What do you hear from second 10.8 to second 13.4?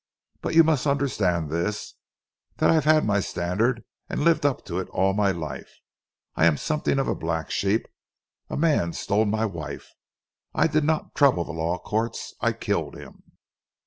not trouble the Law Courts. I killed him."